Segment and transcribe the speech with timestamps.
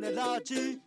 [0.00, 0.78] ネラジ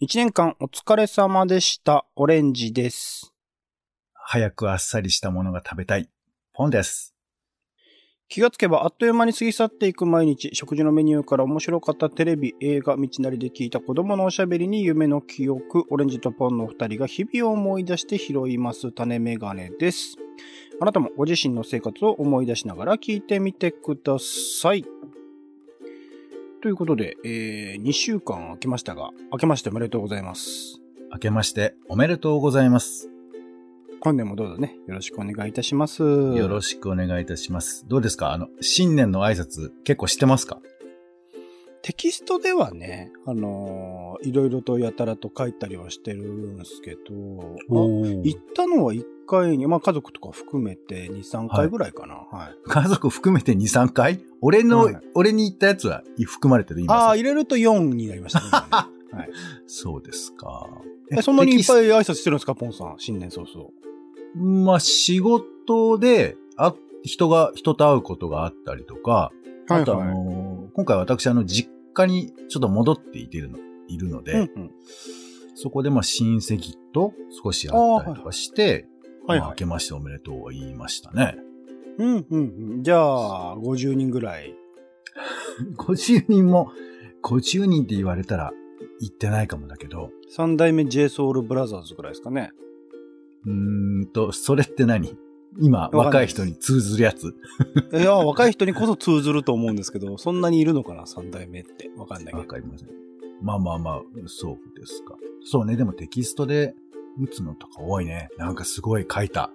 [0.00, 2.04] 一年間お疲れ様でした。
[2.16, 3.32] オレンジです。
[4.14, 6.10] 早くあっさりしたものが食べたい。
[6.52, 7.14] ポンです。
[8.28, 20.16] 気がつけばあっという間に過ぎ去っていく毎日、食事のメニューから面白かったテレビ、映画、道なりで聞いた子供のおしゃべりに夢の記憶、オレンジとポンのお二人が日々を思い出して拾います種メガネです。
[20.80, 24.84] あなたもご自身の生活を思い出しながら聞いてみてください。
[26.66, 30.80] ということで、えー、2週間空きましたが、明けましておめでとうございます。
[31.12, 33.08] 明けましておめでとうございます。
[34.00, 36.02] 本年もどうぞね、よろしくお願いいたします。
[36.02, 37.84] よろしくお願いいたします。
[37.86, 38.32] どうですか？
[38.32, 40.58] あの、新年の挨拶結構してますか？
[41.82, 46.98] テキストではね、あのーいろいろとやたらと書いたりはしてるんですけど、
[47.70, 47.74] あ
[48.24, 52.14] 行ったのは1回に、まあ家族とか含めて2、3回ぐらいかな。
[52.14, 52.54] はい。
[52.68, 54.20] 家族含めて2、3回？
[54.40, 58.46] 俺の、はい俺に言ったやつは含まれてる今ああ、さ入れると4になりましたね。
[58.50, 58.60] 今
[59.12, 59.30] ねはい
[59.66, 60.68] そうですか。
[61.10, 61.22] え。
[61.22, 62.94] そんなにいっぱいい挨拶してるんですか、ポンさん？
[62.98, 63.70] 新年早々。
[64.64, 69.32] まあ、仕事で、あ、人が、人と会うことがあったりとか、
[69.68, 74.70] あとあのー今回私あの、実家にちょっと戻っていてるの、いるので、うんうん。
[75.54, 78.86] そこでまあ親戚と少し会ったりとかして、
[79.26, 79.54] はいはいまあ明。
[79.56, 81.36] けましておめでとうは言いましたね。
[81.98, 82.82] うんうんうん。
[82.82, 84.54] じゃあ、50人ぐらい。
[85.78, 86.70] 50人も、
[87.22, 88.52] 50人って言われたら
[89.00, 92.52] 言ってないかもだけど、3代目 JSOULBROTHERS ぐらいですかね。
[93.46, 95.16] うーんと、それって何？
[95.58, 97.34] 今、若い人に通ずるやつ。
[97.94, 101.90] いや、若い人にこそ通ずると思うんですけど、そんなにいるのかな、3代目って。
[101.96, 102.44] わかんないけどわ。
[102.44, 102.88] かりません。
[103.40, 105.16] まあまあまあ、そうですか。
[105.44, 106.74] そうね、でもテキストで
[107.18, 108.28] 打つのとか多いね。
[108.38, 109.50] なんかすごい書いた。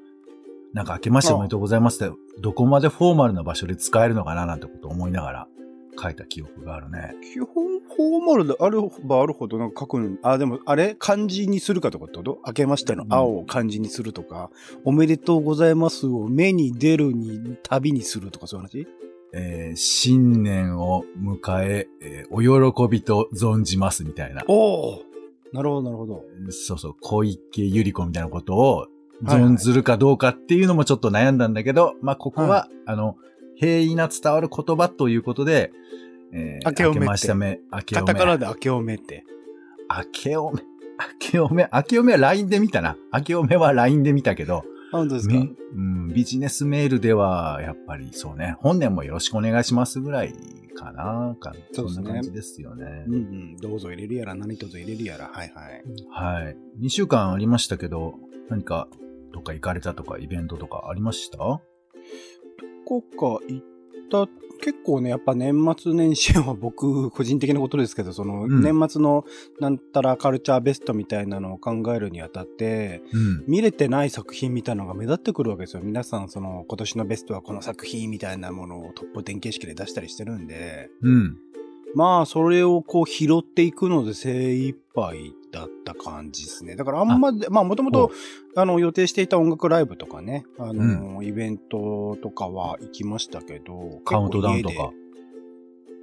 [0.73, 4.45] なんか明けましておめでとうございますって、どこまでフォーマルな場所で使えるのかな？
[4.45, 5.47] なんてこと思いながら
[6.01, 7.13] 書いた記憶があるね。
[7.21, 10.95] 基本フォーマルであるばあるほどなんか書くの、あ、でもあれ？
[10.97, 12.39] 漢字にするかとかってこと？
[12.47, 14.49] 明けましての青を漢字にするとか、
[14.85, 18.87] おめでとうございますを目に出るに旅にするとかそういう話？
[19.33, 24.43] えー新年を迎ええーお喜びと存じますみたいな。
[24.47, 25.10] おお
[25.53, 26.23] なるほど、なるほど。
[26.49, 28.87] そうそう、小池百合子みたいなことを
[29.23, 33.17] はいはい存ずるかどうかっていうのもちょっと悩んだんだけど、まあ、ここは、はあの、
[33.55, 35.71] 平易な伝わる言葉ということで、
[36.33, 37.59] えー明けおめ明けおめ。
[37.71, 39.25] カタカナで明けおめって。
[39.89, 40.61] 明けおめ。
[40.61, 41.69] 明けおめ。
[41.71, 42.97] 明けおめは LINE で見たな。
[43.13, 45.33] 明けおめは LINE で見たけど、あ本当ですか？
[45.35, 50.33] めうん、ビジネスメールでは、やっぱりそうね、本年もよろしくお願いしますぐらい
[50.75, 51.35] かな。
[51.39, 53.05] かそうですねそんな感じですよね。
[53.07, 53.57] うんうん。
[53.57, 55.29] どうぞ入れるやら、何とぞ入れるやら。
[55.31, 55.83] はいはい。
[56.43, 56.57] はい。
[56.81, 58.15] 2週間ありましたけど、
[58.49, 58.87] 何か、
[59.33, 61.37] どっか行かれたとか、イベントとかありました？
[61.37, 61.61] ど
[62.85, 63.65] こか行っ
[64.11, 64.27] た、
[64.61, 69.25] 結構ね、やっぱ年末年始は僕、個人的なことですけど、その、うん年末の
[69.59, 73.43] なんたらカルチャーベストみたいなのを考えるにあたって、うん。
[73.47, 75.81] 見れてない作品みたいなのが目立ってくるわけですよ。
[75.83, 81.37] 皆さん、その、今年のベストはこの作品みたいなものをトップ10形式で出したりしてるんで、うん。
[81.95, 86.75] まあ、それをこう拾っていくので精一杯だった感じですね。
[86.75, 88.11] だからあんまで、まあ、もともと、
[88.55, 94.91] あの、予定していた音楽ライブとかね、あの、イベントとかは行きましたけど、カウントダウンとか。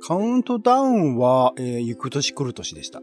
[0.01, 3.01] カウントダウンは、えー行く年来る年でした。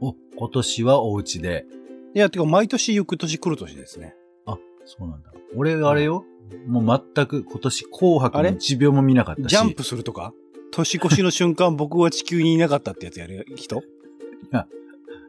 [0.00, 1.66] お、今年はお家で。
[2.14, 4.14] いや、てか、毎年行く年来る年ですね。
[4.46, 5.32] あ、そうなんだ。
[5.56, 6.24] 俺、あれよ。
[6.66, 9.52] もう全く今年紅白の1秒も見なかったし。
[9.52, 10.32] ジャンプするとか？
[10.72, 13.82] 年越しの瞬間、僕は地球にいなかったってやつやる人？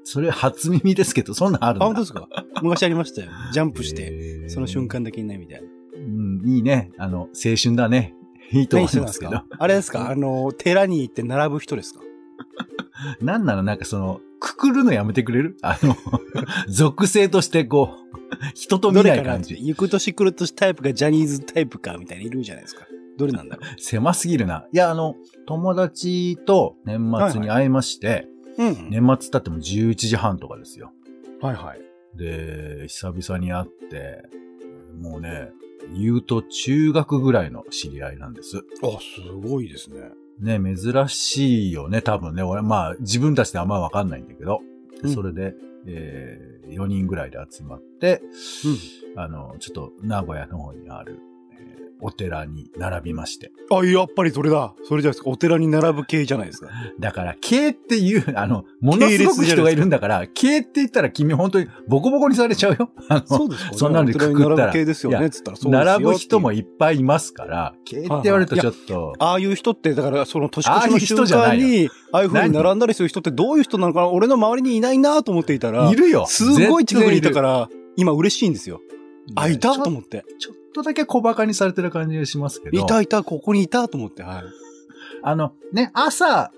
[0.04, 1.86] それ初耳ですけど、そんなんあるんだ。
[1.86, 2.28] あ、本当ですか？
[2.62, 3.30] 昔ありましたよ。
[3.54, 4.88] ジャンプして、その瞬。
[4.88, 5.68] 間だけいないみたいな。
[5.98, 6.92] うん、いいね。
[6.98, 8.14] あの、青春だね。
[8.52, 9.44] いいと思いますけど。
[9.58, 10.10] あれですか？
[10.12, 12.02] あの、寺に行って並ぶ人ですか？
[13.22, 15.58] なんなのなんかその、くくるのやめてくれる？
[15.62, 15.96] あの、
[16.68, 18.18] 属性としてこう、
[18.56, 19.56] 人と見なない感じ。
[19.60, 22.86] 行く年来る年タイプかジャニーズタイプかみたいにいるじゃないですか。
[23.18, 24.66] どれなんだろ狭すぎるな。
[24.74, 25.16] いや、あの、
[25.46, 28.41] 友達と年末に会いまして、う。
[28.62, 28.90] うん。
[28.90, 30.92] 年末だっても11時半とかですよ。
[31.42, 31.82] はいはい。
[32.18, 34.24] で、久々に会って、
[35.00, 35.50] もうね、
[35.96, 38.64] 言うと中学ぐらいの知り合いなんです。
[38.84, 40.12] あ、すごいですね。
[40.40, 42.44] ね、珍しいよね、多分ね。
[42.44, 44.62] 俺、まあ、自分たちであんまわかんないんだけど。
[45.02, 45.56] でうんそれで、
[45.88, 48.22] えー、4人ぐらいで集まって、
[49.16, 51.31] あの、ちょっと名古屋の方にある、え
[52.02, 53.52] お寺に並びまして。
[53.70, 54.74] あ、やっぱりそれだ。
[54.84, 55.30] それじゃないですか。
[55.30, 56.70] お寺に並ぶ系じゃないですか。
[57.00, 62.90] だから、系っていう、あの、ものすごく人がいるんだから、系って言ったら君本当にボコボコにされちゃうよ。
[63.08, 63.74] あのそうですか。
[63.74, 65.30] そんなのでくくったら並ぶ系ですよね。
[65.30, 76.26] つったらそうですよ並ぶ人もいっぱいいますから、系って言われるとちょっと、ああいう人って、だから、その年越しの瞬間に、ああいう風に並んだりする人ってどういう人なのかな俺の周りにいないなと思っていたらい、るよ。
[76.26, 77.52] すごい近くにいたから。
[77.52, 78.82] ら、今嬉しいんですよ。
[79.36, 80.26] あ、いたと思って。
[80.40, 82.80] ちょっとだけ小馬鹿にされてる感じがしますけど。
[82.80, 84.24] いたいた、ここにいたと思って。
[84.24, 84.44] はい。
[85.24, 86.52] あの、ね、朝、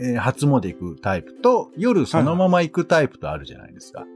[0.00, 4.06] えー初詣行くタイプと、夜そのまま行くタイプとあるじゃないですか。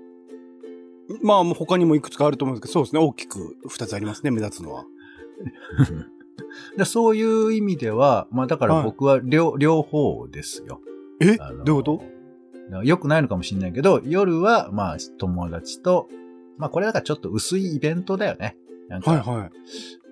[1.23, 3.01] まあ、もう他にもいくつかあると思うんですけど、そうですね。
[3.01, 4.85] 大きく二つありますね、目立つのは。
[6.77, 10.81] でそういう意味では、まあだから僕は両,、両方ですよ。
[11.21, 11.37] え？
[11.65, 12.03] どういうこ
[12.85, 16.09] よくないのかもしれないけど、夜はまあ友達と、
[16.59, 18.57] まあこれだからちょっと薄いイベントだよね。
[18.89, 19.51] なんか、とはいはい。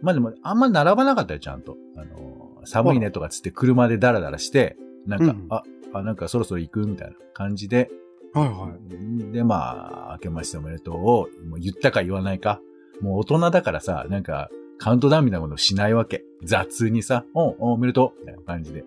[0.02, 1.76] まあでもあんま並ばなかったよ、ちゃんと。
[1.96, 4.76] あの、寒いねとかつって車でダラダラして、
[5.06, 5.62] なんか、うんあ、
[5.92, 7.90] あ、なんかそろそろ行くみたいな感じで、
[8.32, 8.70] はいは
[9.28, 9.32] い。
[9.32, 12.60] で、まあ、明けましておめでとうを、もう言ったか言わないか。
[13.00, 16.22] もう大人だからさ、なんか、カウントダウンみたいなことをしないわけ。
[16.44, 18.84] 雑にさ、おうおめでとうみたいな感じで。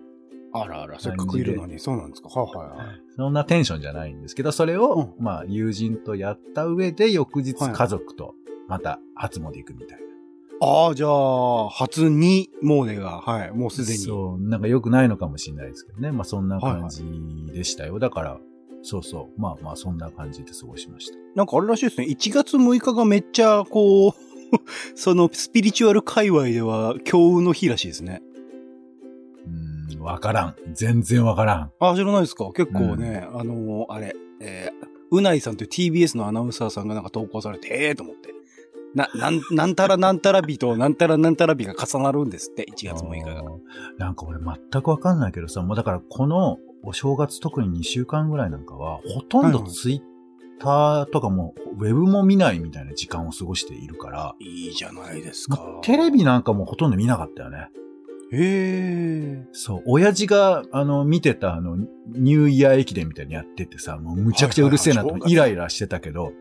[0.52, 2.28] あらあら、せっかくいるのに、そうなんですか？
[2.28, 3.02] はいはいはい。
[3.16, 8.34] そんなテンションじゃないんですけど、それを、まあ、友人とやった上で、翌日はい家族と、
[8.68, 10.04] また、初詣行くみたいな。
[10.60, 13.98] ああ、じゃあ、初にモーネが、はい、もうすでに。
[13.98, 16.12] そう、なんか良くないのかもしれないですけどね。
[16.12, 17.04] まあ、そんな感じ
[17.52, 17.98] でしたよ。
[17.98, 18.38] だから、
[18.82, 19.40] そうそう。
[19.40, 21.16] まあまあ、そんな感じで過ごしました。
[21.34, 22.06] なんかあれらしいですね。
[22.06, 24.12] 1月6日がめっちゃ、こう、
[24.94, 28.22] そのスピリチュアル界隈では強運の日らしいですね。
[29.46, 30.56] うーん、わからん。
[30.72, 31.72] 全然わからん。
[31.78, 38.33] ああ、知らないですか結構ね、あのーあれ、えー、うないさんという TBS のアナウンサーさんがなんか投稿されて、ええー、と思って。
[38.94, 43.42] な、なん、なんたらなんたら日となんたらなんたら日が重なるんですって、1月6日が。
[43.98, 50.00] なんか俺全くわかんないけどさ、もうだからこのお正月特に2週間ぐらいなんかは、ほとんどツイッ
[50.60, 55.62] ターとかも、ウェブも見ないみたいな時間を過ごしているから、いいじゃないですもか。
[55.62, 57.70] うテレビなんかもほとんど見なかったよね。
[58.32, 59.46] へえ。
[59.52, 66.32] そう、親父が、あの、見てた、あの、ニューイヤー駅伝みたいにやっててさ、もうむちゃくちゃうるせえなとイライラしてたけど、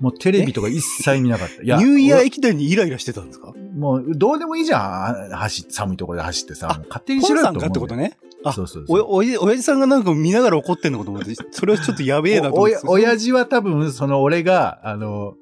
[0.00, 1.54] もうテレビとか一切見なかった。
[1.62, 3.52] いニューイヤー俺駅伝にイライラしてたんですか？
[3.76, 5.30] もう、どうでもいいじゃん。
[5.36, 8.16] 走寒いところで走ってさ、あもう勝手にしろよと思うってことね？
[8.42, 9.00] あそうそうそう。
[9.02, 12.76] お、おや、親父さんがなんか見ながら怒ってんのかと思って、それはちょっとやべえなと思って。
[12.86, 15.34] おおや 親父は多分、その俺が、あの、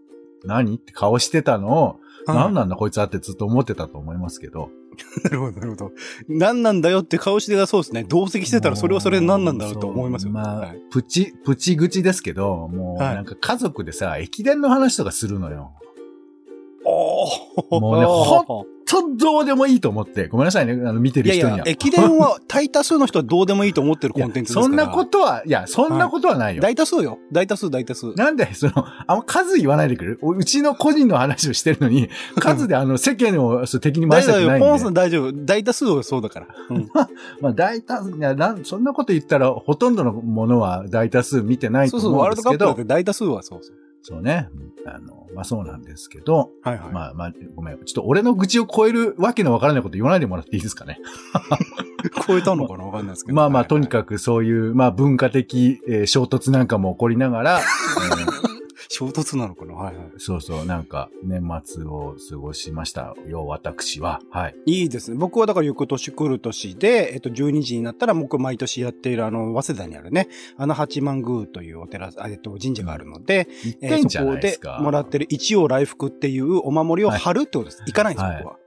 [0.44, 0.74] 何？
[0.76, 1.84] って顔してたのを、
[2.26, 4.68] はい何なんだこいつはってずっと思ってたと思いますけど。
[5.24, 5.92] なるほど、なるほど。
[6.28, 8.04] 何なんだよって顔してがそうですね。
[8.04, 10.32] 同席してたらそれはそれで何なんだろうと思いますよ。
[10.32, 15.72] まあ、はいプチ、プチ口ですけど、もう、はいなんか家族でさ、駅伝の話とかするのよ。
[17.70, 20.28] おもうねほとどうでもいいと思って。
[20.28, 21.66] ごめんなさいね、あの、見ていやいる人には。
[21.66, 24.66] や、駅伝は大多数の人はどうでもいいと思ってるいやコンテンツですから。
[24.66, 26.62] そんなことは、いや、そんなことはないよ。
[26.62, 27.18] 大多数よ。
[27.30, 28.14] 大多数、大多数。
[28.14, 28.72] なんで、その、
[29.06, 32.08] あんま数言わないでくれるうちの個人の話をしてるのに、
[32.40, 34.22] 数であの、世間をそう敵に回。
[34.22, 34.60] したくないんで。
[34.60, 35.32] ポンさん大丈夫。
[35.32, 36.46] 大多数はそうだから。
[36.70, 36.88] うん
[37.40, 43.87] まあ大多数、いやなんそんなこと言ったら、ほとんどのものは大多数見てないとそうそう、ワール思うんですけど、ドカップだって大多数はそうそう。
[44.02, 44.48] そうね。
[44.86, 46.92] あの、まあそうなんですけど、はいはい。
[46.92, 47.78] まあまあ、ごめん。
[47.84, 50.98] ちょっと俺の愚痴を超えるわけのわからないこと言わないでもらっていいですかね？
[52.26, 52.84] 超えたのかな？
[52.84, 53.36] わかんないですけど。
[53.36, 53.90] まあまあ、とにく。
[53.90, 57.62] かくそういう、まあ文化的、えー衝突なんかも起こりながら、え
[58.24, 58.37] ー
[58.98, 59.74] 衝突なのかな？
[59.74, 60.06] はいはい。
[60.18, 64.20] そうそう、なんか年末を過ごしましたよ、私は。
[64.28, 64.56] はい。
[64.66, 65.16] いいですね。
[65.16, 74.58] 僕はだから翌年来る年で、えっと、12時になったら僕毎年やっているあの、早稲田にあるね、あの八幡宮というお寺、あえっと、神社があるので、行っえーそこで。
[74.80, 77.84] もらってる一応来福っていうお守りを貼るってことです。
[77.86, 78.58] 行かないんです、はい僕は。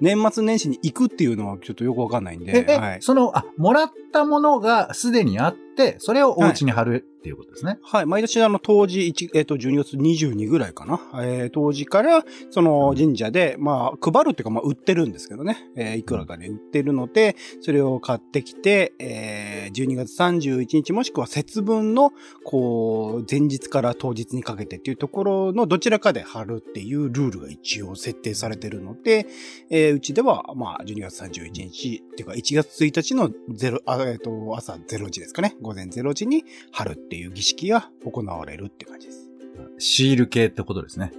[0.00, 3.02] 年末年始に行くっていうのはちょっとよくわかんないんえ、で、え、はい。
[3.02, 7.78] その、あ、もらったものがすでにあって、それをお家に貼るっていうことですね。
[7.82, 8.06] はい。
[8.06, 11.00] 毎年あの、当時1、えっ、と、12月22ぐらいかな。
[11.22, 15.70] えー当時から、その神社で、まあ、配るっていうか、まあ、売ってるんですけどね。
[15.76, 22.12] えーいくらかで売ってるので、それを買ってきて、えー12月31日もしくは節分の、
[22.42, 29.26] こう、前日から当日にかけてっていうところのどちらかで貼るっていうルールが一応設定されてるので、
[29.68, 35.56] えーうちでは、まあ、12月31日、っていうか、1月1日のゼロ、あえっ、と、朝0時ですかね。
[35.60, 39.30] 午前0時に貼るっていう儀式が行われるって感じです。
[39.78, 41.12] シール系ってことですね。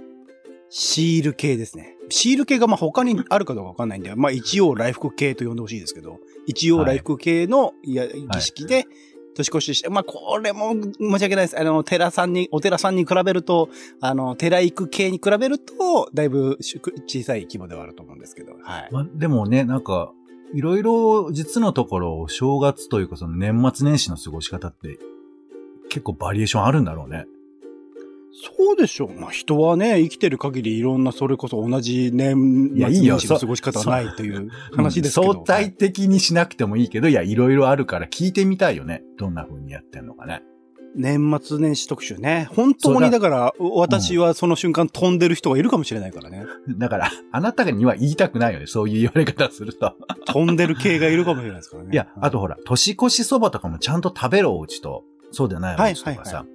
[0.68, 1.96] シール系ですね。
[2.08, 8.86] シール系がまあ他にあるかどうかわかんないんで、まあ一応来福系と呼んでほしいですけど、一応来福系の、いや儀式で、
[9.34, 11.58] 年越しして、まあ、これも申し訳ないです。
[11.58, 13.68] あの、寺さんに、お寺さんに比べると、
[14.00, 18.88] あの、寺行く系に比べると、だいぶ小さい規模ではあると思うんですけど、はい。
[18.90, 20.12] まあ、でもね、なんか、
[20.54, 24.98] いろいろ実のところ、正月というかその年末年始の過ごし方って、
[25.88, 27.26] 結構バリエーションあるんだろうね。
[28.34, 29.12] そうでしょう。
[29.12, 35.32] まあ人はね、生きてる限りいろんなそれこそ同じ年いやいいよ末年始の過ごし方はないという話ですけど。
[35.32, 39.02] うん相対的にしなくてもいいけど、いや、いろいろあるから聞いてみたいよね。
[39.18, 40.42] どんな風にやってんのかね。
[40.94, 42.48] 年末年始特集ね。
[42.52, 46.44] 本当にだから、私はその瞬間飛んでる人がいるかもしれないからね。
[46.78, 48.66] だから、あなたには言いたくないよね。
[48.66, 49.94] そういう言われ方すると。
[50.26, 51.90] 飛んでる系がいるかもしれないですからね。
[51.92, 56.10] いや、あとほら、年越しそばとかもちゃんと食べるお家と、そうでないお家とかさ。
[56.10, 56.46] はいはいは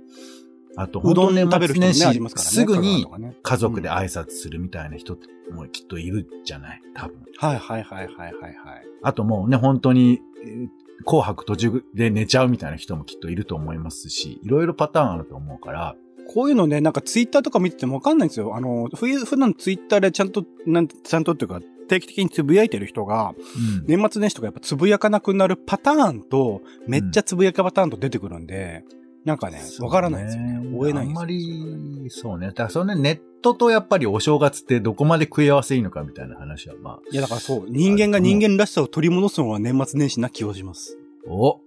[0.80, 3.08] あと、うどん本当食べる人もね、ありますぐに
[3.42, 5.18] 家族で挨拶するみたいな人
[5.52, 7.18] もきっといるじゃない多分。
[7.38, 8.54] はいはいはいはいはいはい。
[9.02, 10.68] あともうね、本当に、えー
[11.06, 15.96] 紅白途中で寝ちゃうみたいな人もきっといると思いますし、いろいろパターンあると思うから、
[16.28, 18.56] こういうのね、なんかツイッターとか見ててもわかんないんですよ。
[18.56, 28.84] あの、ふ普段ツイッターでちゃんと、なんちゃんとっていうか、定期的につぶやいてる人が、うん年末年始とかやっぱつぶやかなくなるパターンと、めっちゃつぶやかパターンと出てくるんで、
[29.28, 30.58] なんかね、わからないですよね。
[30.74, 32.48] 追えないんですよあんまり、そうね。
[32.48, 40.98] だからそのね、ネットとやっぱりお正月ってどこまで食い合わせいいのかみたいな話は、まいや、だからそう、人間が人間らしさを取り戻すのは年末年始な気がします。
[41.28, 41.60] あ、お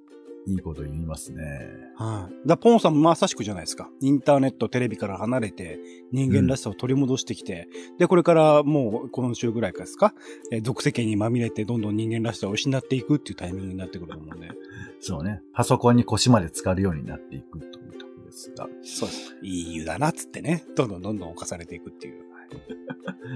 [0.47, 1.43] いいこと言いますね。
[1.97, 2.33] はい。
[2.33, 3.91] だからポンさんもまさしくじゃないですか。
[4.01, 5.79] インターネット、テレビから離れて、
[6.13, 7.69] 人間らしさを取り戻してきて、
[7.99, 10.15] で、これからもう、今週ぐらいからですか、
[10.51, 14.49] えー俗世間にまみれて、どんどん人間らしさを失っていくっていうタイミングになってくると思うんで。
[15.01, 15.43] そうね。
[15.53, 18.69] パソコンに腰まで浸かるようになっていくというところですが。
[18.83, 19.37] そうです。
[19.43, 22.30] いい湯だなっつってね、どんどんどんどん侵されていくっていう。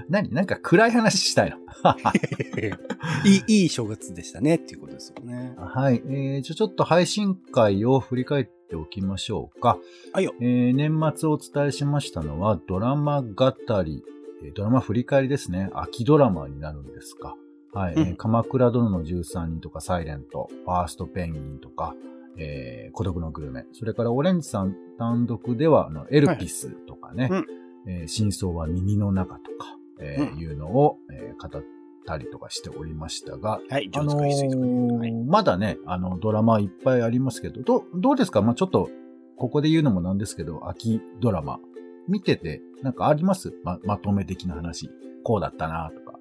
[0.08, 0.30] 何？
[0.30, 1.56] なんか暗い話したいの
[3.24, 5.54] いい、いい正月でしたねっていうことですよね。
[5.58, 6.02] はい。
[6.06, 9.78] えー、じゃあちょっと配信会を振り返っておきましょうか。
[10.12, 10.34] はいよ。
[10.40, 13.52] えー、年末お伝えしましたのは、ドラマ語
[13.82, 14.02] り、
[14.42, 15.70] えードラマ振り返りですね。
[15.72, 17.36] 秋ドラマになるんですか。
[17.72, 17.94] はい。
[17.96, 21.94] えーうん鎌倉殿の13人とか、サイレント、ファーストペンギンとか、
[22.36, 23.64] えー、孤独のグルメ。
[23.72, 31.62] それから、オレンジさん単独では、あのエルピスとかね、うんえー真相は耳の中とか、えーうんいうのを、えー語っ
[32.06, 38.42] たりとかしておりましたが、はい、あの上手か言い過ぎとかねはいーまだね、あの、ドラマいっぱいありますけど、どう、どうですか？
[38.42, 38.90] まあちょっと、
[39.36, 41.58] ここで言うのもなんですけど、秋ドラマ。
[42.06, 43.54] 見てて、なんかあります？
[43.64, 44.90] ま、まとめ的な話。
[45.22, 46.18] こうだったなとか。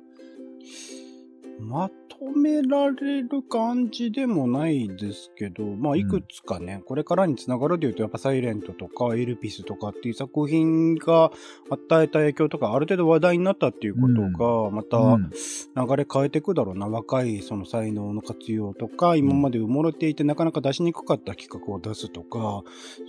[1.59, 11.31] まとめられる感じでもないですけど、まあ、いくつかね、これからにつながるで言うと、やっぱサイレントとかエルピスとかっていう作品が
[11.69, 14.21] 与えた影響とか、ある程度話題になったっていうこと
[14.65, 15.31] が、またうん
[15.75, 16.87] 流れ変えていくだろうな。
[16.87, 22.63] 若いその才能の活用とか、今まで埋もれていてなかなか出しにくかった企画を出すとか、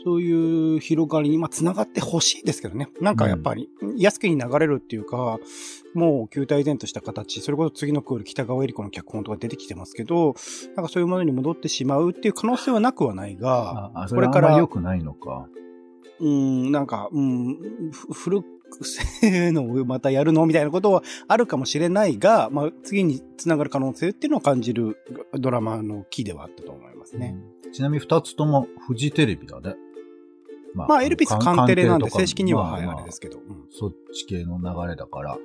[0.04, 2.88] そういう広がりに、まあ、つながってほしいですけどね。
[3.00, 5.38] なんかやっぱり、安きに流れるっていうか、
[5.94, 10.34] もう球体前とした形、それこそ次のクール北川恵理子の脚本とか出てきてますけど、
[10.76, 15.48] なんかそういうものに戻ってしまうっていう可能性はなくはないが、あ、あこれから良くないのか。
[16.20, 17.58] うん、なんか、うん、
[17.90, 24.96] ふ古くせーのをまたやるのみたいなことはあるかもしれないが、まあ、次につながる可能性っていうのを感じる
[25.38, 27.36] ドラマのキーではあったと思いますね。
[27.58, 29.74] うんちなみに二つともフジテレビだね。
[30.74, 33.38] ままあ、エルピスカンテレなんで、正式には、はい、まあまあれですけど。
[33.38, 35.36] うんそっち系の流れだから、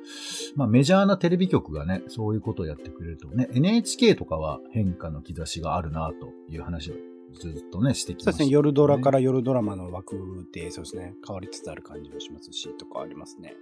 [0.55, 6.93] まあメジャーなテレビ局がね、そういうことをやってくれるとね、NHK とかは変化の兆しがあるなという話を
[7.39, 13.55] ずっとね、してきました、そうですね、夜ドラから夜ドラマの枠で、そうですね、変わりつつある感じもしますし、とかありますね。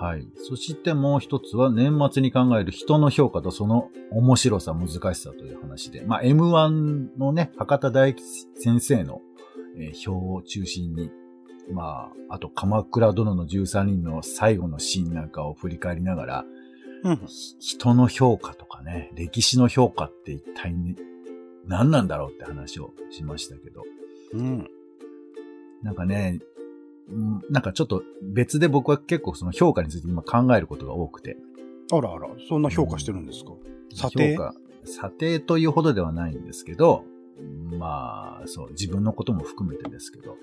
[0.00, 0.28] はい。
[0.36, 9.20] そしてもう一つは年末に考える人の評価とその面白さ、難しさという話で、まあ M1 のね、博多大吉先生の、
[9.78, 11.10] えー表を中心に、
[11.72, 16.44] まあ、あと鎌倉殿の13人の最後のシーンなんかを振り返りながら、
[17.04, 17.16] うん。
[17.26, 20.96] ひ人の評価とかね、歴史の評価って一体ね、
[21.66, 23.84] 何なんだろうって話をしましたけど、
[24.32, 24.68] うん。
[25.82, 26.40] なんかね、
[27.10, 31.36] うんなんかちょっと別で僕は結構その評価について今考えることが多くて。
[31.90, 33.52] あらあら、そんな評価してるんですか、
[33.94, 34.34] 査定？
[34.34, 34.54] 評価、
[34.84, 37.04] 査定というほどではないんですけど、
[37.78, 40.36] まあ、そう、自分のことも含めてですけど、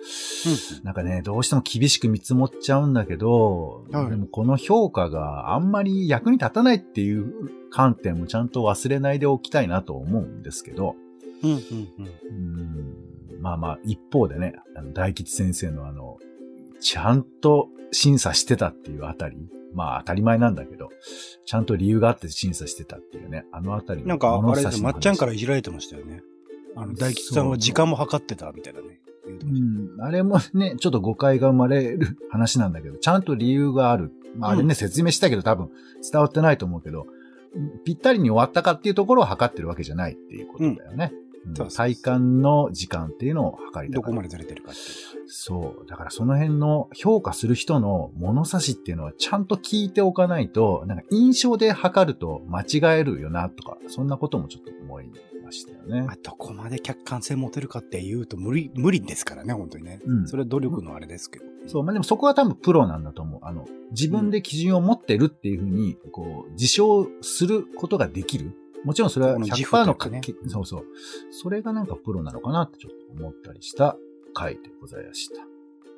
[0.83, 7.33] なんかね、どうしても厳しく見積もっちゃうんだけど、はいでもこの評価があんまり役に立たないっていう
[7.71, 10.95] 観点もちゃんと忘れないでおきたいなと思うんですけど、
[11.43, 11.51] うん。
[11.51, 11.59] うん。
[11.59, 12.05] うん。
[12.29, 12.95] うん
[13.41, 16.17] まあまあ、一方でね、あの大吉先生のあの、
[16.79, 19.37] ちゃんと審査してたっていうあたり、
[19.73, 20.89] まあ当たり前なんだけど、
[21.45, 26.21] ちゃんと理由があって審査してたっていうね、あのあたりのなんか、あれですまっちゃんからいじられてましたよね。
[26.75, 28.99] あの、大吉さんは時間も計ってたみたいなね。
[29.27, 30.01] 言うん。
[30.01, 34.11] あれもね、ちょっと誤解が生まれる話なんだけど、ちゃんと理由がある。
[34.37, 35.69] まあ、あれね、うん説明したけど多分
[36.11, 37.07] 伝わってないと思うけど、
[37.85, 41.11] ぴったりに終わったかっていうところを測ってるわけじゃないっていうことだよね。
[41.13, 45.29] うん体感の時間っていうのを測りたどこまでずれてるかっていう。
[45.29, 45.87] そう。
[45.87, 55.07] だからその辺の評価する人の物差しっていうのはちゃんと聞いておかないと、なんか印象で測ると間違えるよなとか、そんなこともちょっと思い
[55.45, 56.17] ましたよねまあ、。
[56.21, 60.01] どこまで客観性持てるかって言うと無理、無理ですからね、本当にね。
[60.05, 61.45] うんそれは努力のあれですけど。
[61.67, 61.83] そう。
[61.83, 63.39] まあ、でもそこは多分プロなんだと思う。
[63.43, 68.51] あの、自分で基準を持ってるっていうふうに、こう、自称することができる。
[68.83, 70.85] もちろんそれはこの自負100%のかねけそうそう。
[71.31, 73.97] それがなんかプロなのかなってちょっと思ったりした
[74.33, 75.43] 回でございました。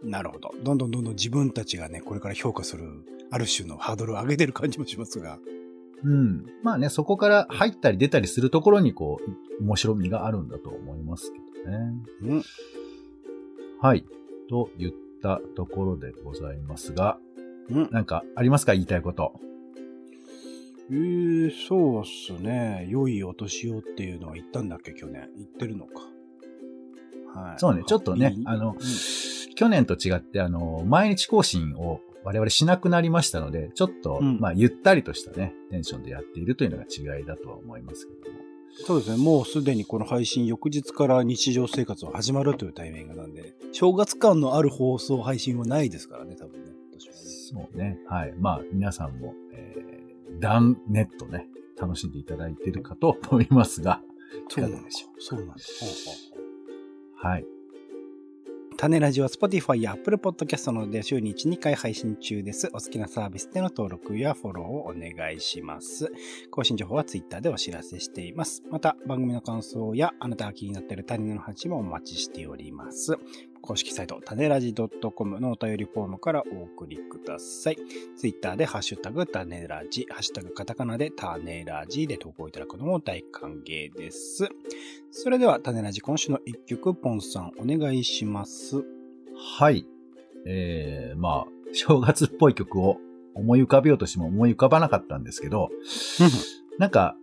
[0.03, 0.51] なるほど。
[0.63, 5.39] どんどんどんどん自分たちがね、これから評価する、ある種のハードルを上げてる感じもしますが。
[6.03, 6.45] うん。
[6.63, 9.19] まあね、そこから入ったり出たりするところに、こ
[9.59, 11.39] う、面白みがあるんだと思いますけ
[11.69, 11.93] どね。
[12.21, 12.43] うん。
[13.81, 14.05] はい。
[14.49, 17.17] と言ったところでございますが、
[17.69, 17.89] うん。
[17.91, 18.73] なんかありますか？
[18.73, 19.39] 言いたいこと。
[20.89, 22.87] えー、そうっすね。
[22.89, 25.29] 良いお年をっていうのは言ったんだっけ、去年。
[25.35, 26.03] 言ってるのか。
[27.33, 27.59] はい。
[27.59, 28.77] そうね、ちょっとねあの、うん
[29.57, 38.39] 去年と違って、あの、毎日更新を我々しなくなりましたので、ちょっと、うんまあ、ゆったりとしたね、テンションでやっているというのが違いだとは思いますけども。
[38.85, 39.23] そうですね。
[39.23, 46.73] もうすでにこの配信翌日から日常生活が始まるというタイミングなんで、正月感のある放送配信はないですからね、多分ね。
[46.99, 47.97] そうね。
[48.09, 48.33] はい。
[48.37, 51.47] まあ、皆さんも、えー、ダンネットね、
[51.79, 54.01] 楽しんでいただいているかと思いますが、
[54.49, 56.33] そうなんでいかがですしょそうなんです。
[57.15, 57.45] はい。
[58.77, 62.69] 種ラジは Spotify や Apple Podcast などで週に1、2回配信中です。
[62.73, 66.11] お好きなサービスでの登録やフォローをお願いします。
[66.51, 68.61] 更新情報は Twitter でお知らせしています。
[68.69, 73.17] また、番組の感想やあなたが気になっている種の話もお待ちしております。
[73.67, 77.77] 公式サイト、種ラジ .com のお便りフォームからお送りください。
[78.15, 84.47] Twitter でハッシュタグ種ラジ、ハッシュタグカタカナで種ラジで投稿いただくのも大歓迎です。
[85.11, 88.85] それでは、種ラジ今週の一曲、ポンさんお願いします。
[89.59, 89.85] はい。
[90.45, 92.99] えー、まあ、正月っぽい曲を
[93.35, 95.71] 思い浮かべようとしても思い浮かばなかったんですけど、
[96.79, 97.17] なんか、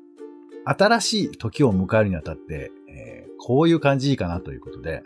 [0.66, 5.02] 新しい時を迎えるにあたって、えーこういう感じいいかなということで、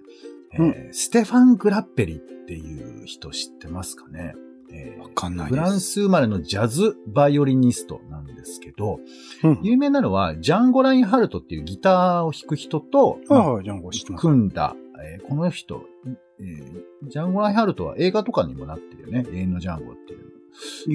[0.53, 4.35] えーステファン・グラッペリっていう人知ってますかね、
[4.73, 5.61] えーわかんないです。
[5.61, 9.01] フランス生まれのジャズバイオリニストなんですけど、
[9.43, 9.61] うん。
[9.63, 13.91] 有名なのはジャンゴ・ラインハルトっていうギターを弾く人と、まあジャンゴ。
[14.17, 15.85] 組んだ、えーこの人、
[16.41, 19.27] えージャンゴ・ラインハルトは映画とかにもなってるよね。
[19.33, 20.17] 永遠のジャンゴってい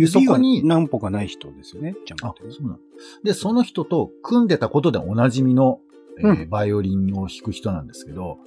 [0.04, 0.08] う。
[0.08, 2.52] そこに何歩かない人ですよね、ジャンゴあっ、てね。
[2.52, 2.80] そうなん
[3.24, 5.80] で、その人と組んでたことでおなじみの、
[6.20, 8.40] えーうバイオリンを弾く人なんですけど、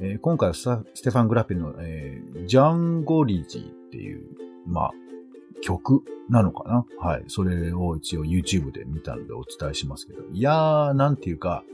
[0.00, 0.64] えー今回はス
[1.02, 4.26] テファン・グラッペの、えージャンゴリジーっていう、
[4.66, 4.92] まあ、
[5.62, 6.86] 曲なのかな？
[6.98, 7.24] はい。
[7.28, 10.22] それを一応 YouTube で見たのでお伝えしますけど。
[10.32, 11.64] いやー、なんていうか、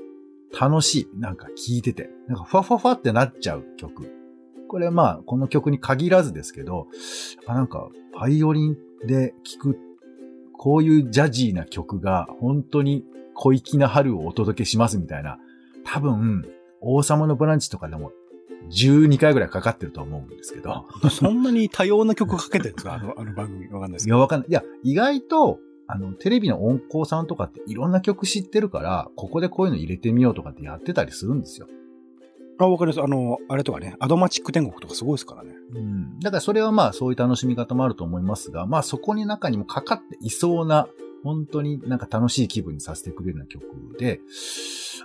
[0.59, 1.09] 楽しい。
[1.19, 2.11] なんか聴いてて。
[2.29, 4.11] なんかファファファってなっちゃう曲。
[4.69, 6.87] これはまあ、この曲に限らずですけど、
[7.47, 9.79] やなんか、バイオリンで聴く、
[10.53, 13.05] こういうジャジーな曲が本当に
[13.35, 15.39] 小粋な春をお届けしますみたいな。
[15.85, 16.47] 多分、
[16.83, 18.13] 王様のブランチとかでも
[18.71, 20.85] 12回ぐらいかかってると思うんですけど。
[21.11, 22.95] そんなに多様な曲かけてるんですか？
[22.95, 23.67] あの あの番組。
[23.69, 24.19] わかんないですいや。
[24.19, 24.49] わかんない。
[24.49, 31.67] いや、意外と、あの、テレビの音響さんとかっていろんな曲知ってるから、ここでこういうの入れてみようとかってやってたりするんですよ。
[32.59, 33.03] あ、わかります。
[33.03, 35.55] あの、あれとかね、アドマチック天国とかすごいですからね。
[35.75, 36.21] うん。
[36.21, 40.87] だからそれはまあそういう楽しみ方もあると思いますが、まあそこに中にもかかっていそうな、
[41.25, 43.65] 本当になんか楽しい気分にさせてくれるような曲
[43.99, 44.21] で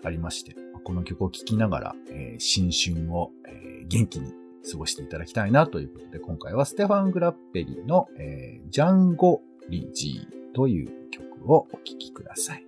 [0.04, 0.56] ありまして、
[0.88, 4.34] この曲を聴きながら、えー新春を、えー元気に
[4.70, 12.66] 過ごしていただきたいなということで、今回はステファン・グラッペリの、えージャンゴ・リジーという曲をお聴きください。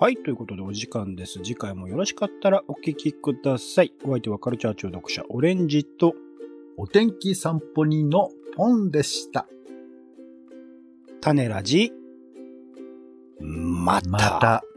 [0.00, 1.40] はい、ということでお時間です。
[1.40, 3.92] 次回もよろしかったらお聞きください。
[4.02, 6.14] お相手はカルチャー中毒者オレンジと、
[6.78, 9.46] お天気散歩人のポンでした。
[11.20, 11.92] 種ラジ、
[13.40, 14.08] また。
[14.08, 14.75] また。